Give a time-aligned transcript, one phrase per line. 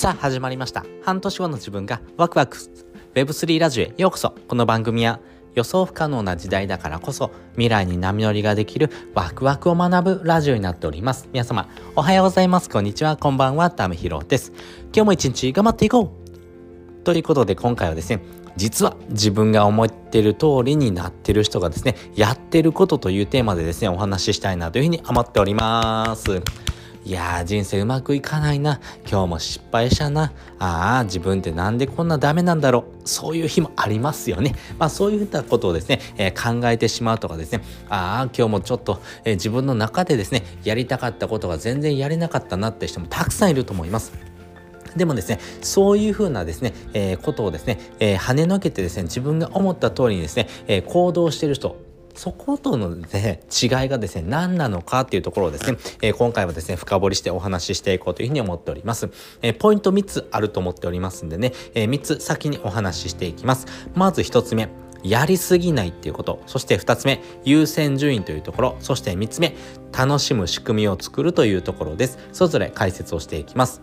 [0.00, 0.86] さあ始まりました。
[1.02, 2.56] 半年後の自分がワクワク
[3.12, 4.34] Web3 ラジオへようこそ。
[4.48, 5.20] この番組は
[5.54, 11.28] 予想不可能な時代だからこそ未来に波乗りができるワクワクを学ぶラジオになっております。
[11.34, 12.70] 皆様おはようございます。
[12.70, 13.18] こんにちは。
[13.18, 14.52] こんばんはタムヒロです。
[14.84, 16.14] 今日も一日頑張っていこ
[16.98, 17.04] う。
[17.04, 18.22] ということで今回はですね
[18.56, 26.40] 実は自分が思ってる通りになってる人がですねやってることというテーマでですねお話ししたいなというふうに思っております。
[27.02, 28.78] いやー人生うまくいかないな。
[29.10, 30.32] 今日も失敗したな。
[30.58, 33.08] ああ自分ってなんでこんなダメなんだろう。
[33.08, 34.54] そういう日もありますよね。
[34.78, 37.62] まあそういったことをですね、えー、考えてしまうとかですね。
[37.88, 44.12] ああ今日もちょっと、えー、自分の中でですねやりたかったことが全然やれなかったなって人もたくさんいると思います。
[44.96, 51.76] でもですね、そういうふうなですね、えー、ことをですね、えー、跳ねのけてですね、自分が思った通りにですね、えー、行動してる人、
[52.14, 59.08] そことのね、違いがですね、何なのかっていうところをですね、えー、今回はですね、深掘りしてお話ししていこうというふうに思っております。
[59.42, 63.66] えー、ポイント3つあると思っておりますんでね、えー、3つ先にお話ししていきます。
[63.94, 64.68] まず1つ目。
[65.02, 66.42] やりすぎないっていうこと。
[66.46, 68.76] そして2つ目、優先順位というところ。
[68.80, 69.54] そして3つ目、
[69.96, 72.18] 楽しむ仕組みを作るというところです。
[72.32, 73.80] それぞれ解説をしていきます。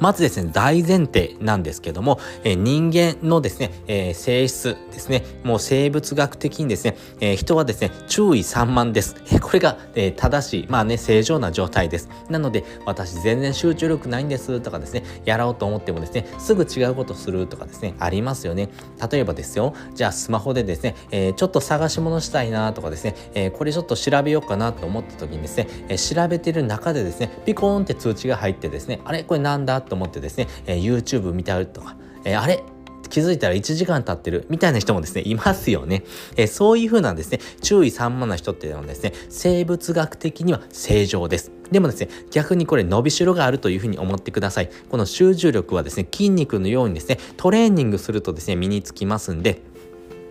[0.00, 9.16] まずですね、大前提なんですけども、えー、人間のですね、えー、性質ですね、もう生物学的にですね、えー、人はですね、注意散漫です。
[9.32, 12.08] えこれが、え正しい、まあね、正常な状態です。
[12.28, 18.68] なので、私全然集中力ないんですとかですね、やろうと思ってもですね、すぐ違うことするとかですね、ありますよね。
[19.10, 29.85] 例えばですよ、じゃあスマホでですね、えちょっと探し物したいなとかですね、えこれちょっと調べようかなと思った時にですね、え調べてる中でですね、ピコーンって通知が入ってですね、あれこれなんだ？
[29.86, 32.62] と思ってですね、えー、YouTube 見たりとか、え、あれ？
[33.08, 34.46] 気づいたら1時間経ってる？
[34.48, 36.02] みたいな人もですね、いますよね。
[36.36, 41.52] えー、そういう風なですね、注意散漫な人っていうのはですね、生物学的には正常です。
[41.70, 44.70] でもですね、逆にこれ伸びしろがあるというふうに思ってください。
[44.90, 49.62] この集中力はですね、筋肉のようにですね、トレーニングするとですね、身につきますんで、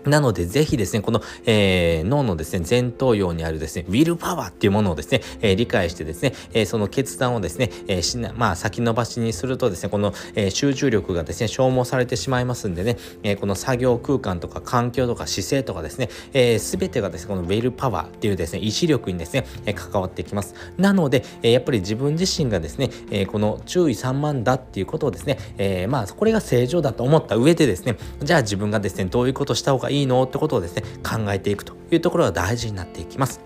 [0.06, 20.56] なので、ぜひですね、この、えー、脳のですね、前頭葉にあるですね、ウィルパワーっていうものをですね、えー、理解してですね、えー、その決断をですね、えー、しな、まあ、先延ばしにするとですね、この、えー、集中力がですね、消耗されてしまいますんでね、えー、この作業空間とか環境とか姿勢とかですね、えー、全てがですね、このウィルパワーっていうですね、意志力にですね、えー、関わってきます。
[20.78, 30.24] なので、えー、やっぱり自分自身がですね、えー、この注意散漫だっていうことをですね、えー、まあ、これが正常だと思った上でですね、じゃあ自分がですね、どういうことした方がいいいいの？
[30.24, 33.40] ってことをですね、考えていくというところが大事になっていきます。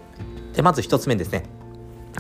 [0.54, 1.44] で、まず1つ目ですね。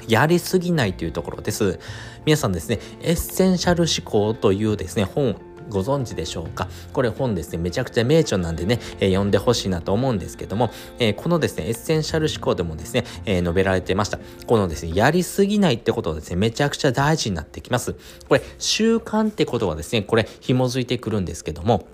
[0.07, 1.79] やりすぎないというところです。
[2.25, 5.35] 皆さんですね、エッセンシャル思考というですね、本
[5.69, 6.67] ご存知でしょうか？
[6.93, 14.19] これ本ですね、めちゃくちゃ名著なんでね、えー、読んでほしいなと思うんですけども、えー、このですね、エッセンシャル思考でもですね、えー、述べられてました。
[14.47, 17.95] このですね、やりすぎないってことはですね、めちゃくちゃ大事になってきます。
[18.27, 21.87] これ、習慣ってことはですね、これ、紐づいてくるんですけども、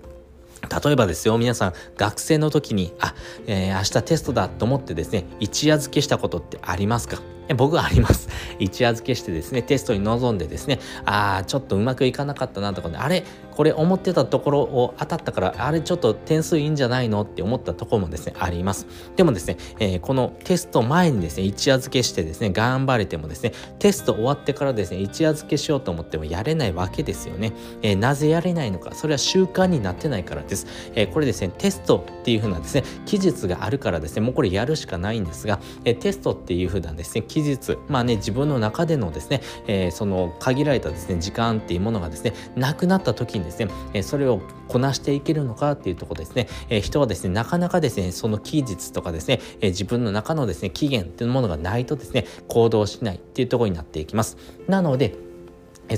[0.68, 3.14] 例えばですよ、皆さん、学生の時に、あ、
[3.46, 7.20] えー、明日テストだと思ってですね、一夜漬けしたことってありますか？
[7.56, 8.28] 僕はあります。
[8.58, 13.24] 一夜漬けしてですね、テストに臨んでですね、ああ、ちょっとうまくいかなかったなとかね、あれ、
[13.56, 18.86] これ思ってたところを当たったから、あれちょっと点数いいんじゃないのって思ったところもですね、あります。
[19.16, 27.54] でもですね、えー、このテスト前にですね、一夜漬けしてですね、頑張れてもですね、テスト終わってからですね、一夜漬けしようと思ってもやれないわけですよね。
[27.80, 30.66] えー、なぜやれないのか、それは習慣になってないからです。
[30.94, 54.36] えー、これですね、テストっていう風なですね、期日があるからですね、もうこれやるしかないんですが、えテストっていう風なですね、期日、まあね、自分の中でのですね、え、その限られたですね、時間っていうものがですね、なくなった時にですね、えそれをこなしていけるのかっていうところですね、え人はですね、なかなかですね、その期日とかですね、え自分の中のですね、期限っていうものがないとですね、行動しないっていうとこになっていきます。
[54.68, 55.25] なので、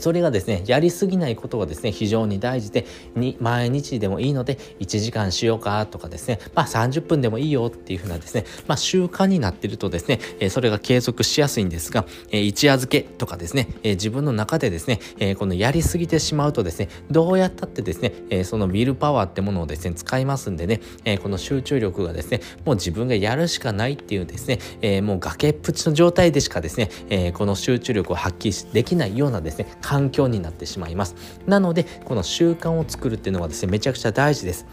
[0.01, 20.81] それがですね、やりすぎないことがですね、非常に大事で、に毎日でもいいので、1時間しようかとかですね、まあ30分でもいいよっていうふうなですね、まあ習慣になってるとですね、それが継続しやすいんですが、一夜漬けとかですね、自分の中でですね、このやりすぎてしまうとですね、どうやったってですね、そのウィルパワーってものをですね、使いますんでね、
[21.23, 24.49] この集中力がですね、もう自分がやるしかないっていうです
[24.83, 31.15] ね、もう崖っぷちの状態でしかですね、この集中力を発揮できないようなですね、環境になってしまいます
[31.47, 34.67] なのでこの習慣を作るっていうのはですねめちゃくちゃ大事です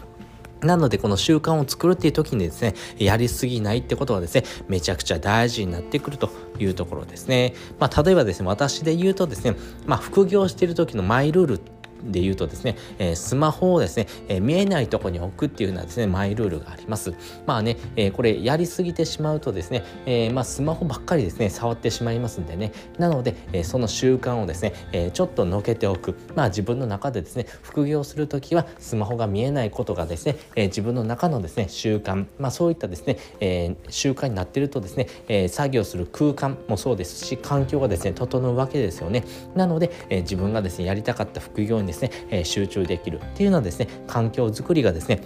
[0.62, 7.54] なので、この習慣を作るっていう時にですね、やりすぎないってことはですね、めちゃくちゃ大事になってくるというところですね。
[7.78, 9.54] まあ、例えばですね、私で言うとですね、
[9.86, 11.60] まあ、副業してる時のマイルール
[12.04, 17.14] で言うとですね、えー、スマホをですね、えー、見えないとこに置くっていうようなですね、マイルールがあります。
[17.46, 26.14] まあね、えー、これやりすぎてしまうとですね、えー、まあスマホばっかりですね、触ってしまいますんでね、なので、えー、その習慣をですね、えー、ちょっとのけておく。
[26.34, 39.24] まあ自分の中でですね、副業するときはスマホが見えないことがですね、えー、自分の中のですね、習慣、まあそういったですね、えー、習慣になっているとですね、えー、作業する空間もそうですし、環境がですね、整うわけですよね。
[39.54, 45.20] なので、えー、自分がですね、やりたかった副業にですね、え、集中できるっていうのはですね環境づくりがですね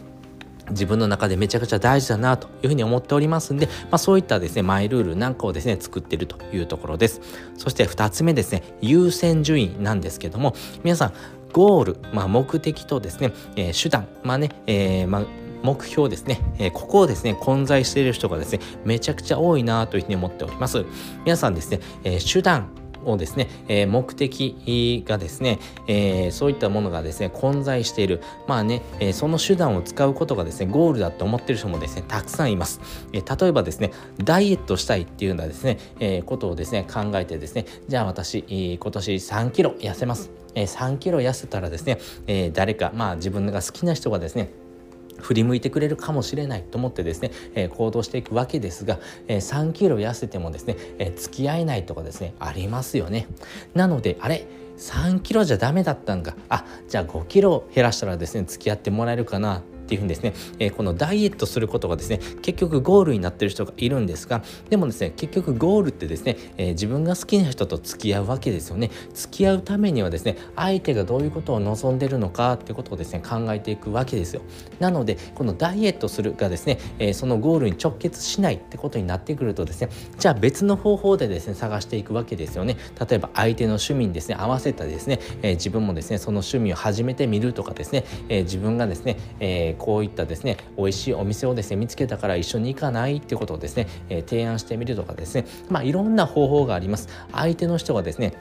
[0.70, 7.20] 自分の中でめちゃくちゃ大事だなというふうに思っておりますんで、まあ、そういったですね、マイルールなんかをですね、作っているというところです。
[7.56, 10.54] そして2つ目ですね、優先順位なんですけども、
[10.84, 11.12] 皆さん、
[11.52, 15.24] ゴール、まあ、目的とですね、えー、手段、まあね、えー、まあ
[15.62, 20.84] 目標ですね、えー、ここをですね、混在している人がですね、めちゃくちゃ多いなというふうに思っております。
[21.24, 22.70] 皆さんですね、えー、手段、
[23.04, 28.20] をですね、えー、目的がですね、えー、そういったものがですね混在している。
[28.46, 32.80] まあね、えー、その手段を使うことがですねゴールだと思ってる人もですねたくさんいます、
[33.12, 33.92] え、例えばですね
[34.22, 38.44] ダイエットしたいっていうようなですね、え、ことをですね考えてですねじゃあ私、
[38.80, 44.50] 今年3キロ痩せます、え、3キロ痩せたらですね、え、誰かまあ自分が好きな人がですね
[45.20, 53.26] 振り向いてくれるかもしれないと思ってですね、えー、行動していくわけですが、えー、3キロ痩せてもですね、えー、付き合えないとかですねありますよね。
[53.74, 54.46] なのであれ
[54.78, 56.34] 3キロじゃダメだったんか。
[56.48, 59.62] あじゃあ5キロ減らしたらですね付き合ってもらえるかな。
[59.90, 68.90] っていうふうにですね、えー、このダイエットすることがですね結局ゴールになってる人がいるんですがでもですね結局ゴールってですね、えー、自分が好きな人と付き合うわけですよね。
[69.14, 74.42] 付き合うためにはですね相手がどういうことを望んでるのかってことをですね考えていくわけですよ。
[74.78, 79.88] なのでこのダイエットするがですね、えー、そのゴールに直結しないってことになってくるとですね
[80.18, 82.76] じゃあ別の方法でですね探していくわけですよね。
[83.08, 97.08] 例えば相手の趣味にですね合わせたですね、え自分もですねその趣味を始めてみるとかですね、え自分がですね、えこういったですね美味しいお店をですね見つけたから一緒に行かないっていうことをですね、え、提案してみるとかですねまあいろんな方法があります。
[97.32, 98.34] 相手の人がですね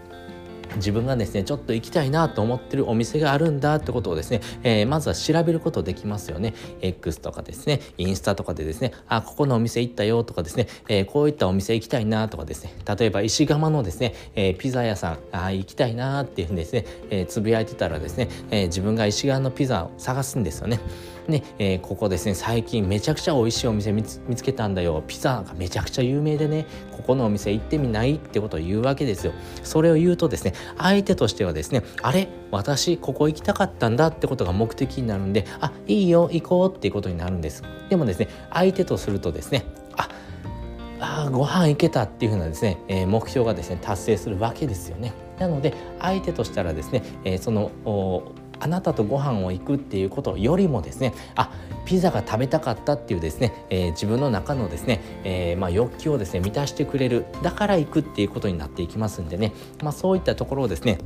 [0.76, 6.54] 自分がですねちょっと行きたいなと思ってるお店があるんだってことをですね、えー、まずは調べることできますよね。
[6.82, 12.74] X とかですねインスタとかでですねあここのお店行ったよとかですね、えー、こういったお店行きたいなとかですね。
[13.00, 20.80] 例えば石窯のですね、えー、ピザ屋さんあ行きたいなっていうふうにですね、えつぶやいてたらですね、え自分が石窯のピザを探すんですよね。
[21.30, 25.04] ね、えー、ここですね最近めちゃくちゃ美味しいお店見つけたんだよ。
[25.08, 29.34] ピザがめちゃくちゃ有名でねここのお店行ってみないってことを言うわけですよ。
[29.64, 32.28] それを言うとですね相手としてはですねあれ？
[32.52, 37.64] 私ここ行きたかったんだってことが目的になるんであいいよ行こうっていうことになるんです。
[37.90, 39.66] でもですね相手とするとですね
[39.96, 40.10] あ
[41.00, 45.14] あご飯行けたっていうふうなですね、えー、目標がですね達成するわけですよね。
[45.38, 47.72] なので相手としたらですね、えー、その
[48.60, 51.52] あなたとご飯を行くっていうことよりもですねあ
[51.86, 61.00] ピザが食べたかったっていうですね、えー、自分の中のですね、えー、まあ、欲求をですね満たしてくれるだから行くっていうことになっていきますんでね、まあ、そういったところをですね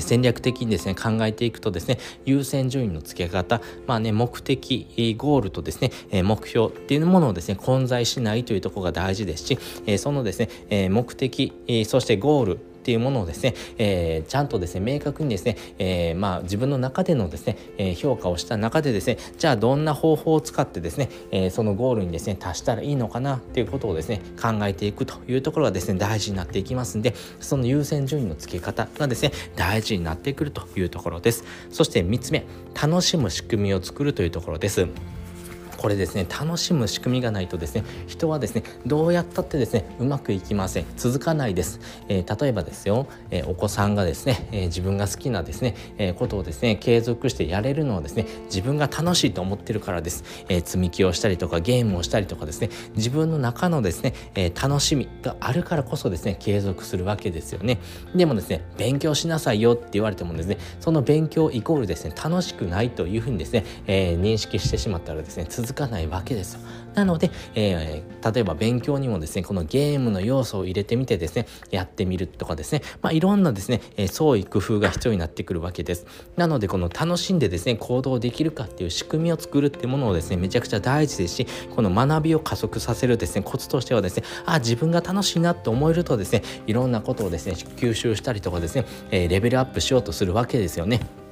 [0.00, 9.58] 戦略的にですね考えていくとですね優先順位の付け方まあね目的ゴールとですね目標っていうものをですね混在しないというところが大事ですし
[9.98, 31.42] そのですね目的そしてゴールっていうものをですね、えー、ちゃんとですね明確にですね、えー、まあ自分の中でのですね、えー、評価をした中でですねじゃあどんな方法を使ってですね、えそのゴールにですね達したらいいのかなっていうことをですね考えていくというところがですね大事になっていきますんでその優先順位の付け方がですね大事になってくるというところです。
[31.70, 32.44] そして3つ目
[32.80, 34.86] 楽しむ仕組みを作るというところです。
[35.86, 40.86] これですね楽しむ仕組みがないとですね人はですねどうやったってですねうまくいきません。
[40.96, 41.78] 続かないです、
[42.08, 57.78] えー、例えばですよ、えー、お子さんがですね、えー、自分が好きなですね、えことをですね継続してやれるのはですね自分が楽しいと思ってるからです、え積み木をしたりとかゲームをしたりとかですね自分の中のですね、え楽しみがあるからこそですね継続するわけですよね。
[58.12, 66.60] でもですね勉強しなさいよって言われてもですねその勉強イコールですね楽しくないというふうにですね、え認識してしまったらですね続かないわけですよ。
[66.96, 76.06] なので、えー、例えば勉強にもですね、このゲームの要素を入れてみてですね、やってみるとかですね、まあ、いろんなですね、えー、創意工夫が必要になってくるわけです。
[76.36, 91.25] なので、この楽しんでですね、行動できるかっていう仕組みを作るってものをですね、めちゃくちゃ大事ですし、この学びを加速させるですね、コツとしてはですね、あ、自分が楽しいなって思えるとですね、いろんなことをですね、吸収したりとかですね、えー、レベルアップしようとするわけですよね。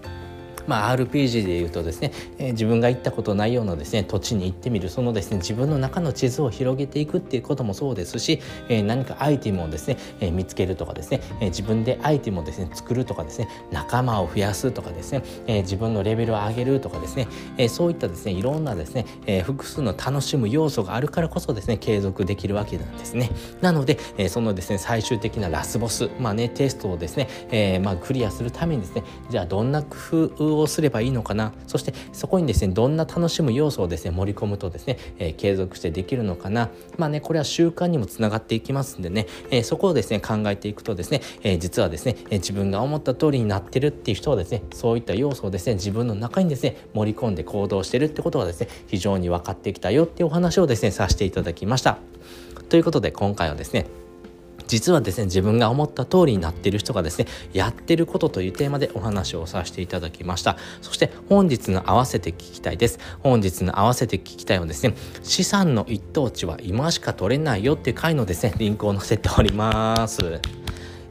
[0.67, 4.89] まあ、RPG でいうとですね、えー、自分が行ったことないようなですね土地に行ってみる。
[4.89, 23.31] そのですね自分の中の地図を広げていくっていうこともそうですし、えー、何かアイテムをですね、えー、見つけるとかですね、え自分でアイテムをですね作るとかですね仲間を増やすとかですね、え自分のレベルを上げるとかですね、えそういったですねいろんなですね、え複数の楽しむ要素があるからこそですね継続できるわけなんですね。
[23.61, 31.53] なので、えそのですね最終的なラスボスまあねテストをですね、えまあ、クリアするためにですねじゃあどんな工夫をすればいいのかな。
[31.67, 36.71] そしてそこにですねどんな楽しむ要素をですね盛り込むとですね、えー、継続してできるのかな。
[36.99, 51.99] まあねこれは習慣にもつながっていきますんでね、えー、そこをですね考えていくとですね、え、実はですね、え自分が思った通りになってるっていう人はですねそういった要素をですね自分の中にですね盛り込んで行動してるってことがですね非常に分かってきたよっていうお話をですねさせていただきました。
[52.69, 53.87] ということで今回はですね
[54.67, 60.57] 実はですね自分が思った通りになっている人がですねやってることというテーマでお話をさせていただきました。
[60.83, 62.99] そして本日の合わせて聞きたいです。
[63.23, 70.64] 本日の合わせて聞きたいはですね資産の一等地は今しか取れないよっていう回のですねリンクを載せております。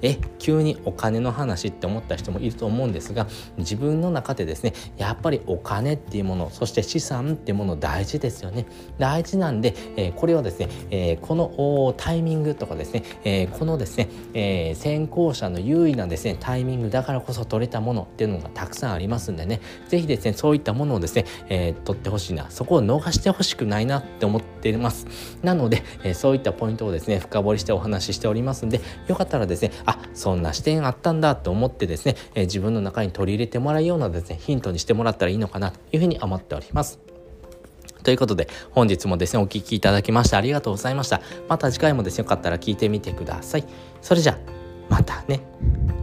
[0.04, 8.66] え急にお金の話って思った人もいると思うんですが自分の中でですねやっぱりお金っていうものそして資産っていうもの大事ですよね。
[9.00, 19.62] 大事なんで、えー、これはですね、えー、このタイミングとかですね、えー、このですね、え先行者の優位なですねタイミングだからこそ取れたものっていうのがたくさんありますんでね。
[19.88, 22.50] 是非ですねそういったものをですね、え取ってほしいな。
[22.50, 25.08] そこを逃してほしくないなって思っています。
[25.42, 37.00] なので、えそういったポイントをですね深掘りしてお話ししておりますんでよかったらですねあそんな視点あったんだと思ってですね、え自分の中に取り入れてもらうようなですねヒントにしてもらったらいいのかなというふうに思っております。
[38.04, 41.22] ということで本日もですねお聴きいただきましてありがとうございました。
[41.48, 43.66] また次回もですねよかったら聞いてみてください。
[44.02, 44.38] それじゃあ
[44.90, 46.03] またね。